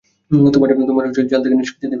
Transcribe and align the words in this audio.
তোমার 0.85 1.03
জাল 1.31 1.41
থেকে 1.43 1.55
নিষ্কৃতি 1.55 1.81
দেবে। 1.81 1.89